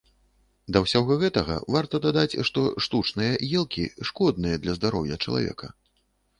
[0.77, 5.75] Да ўсяго гэтага варта дадаць, што штучныя елкі шкодныя для здароўя чалавека.